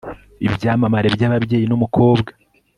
[0.47, 2.31] ibyamamare byababyeyi numukobwa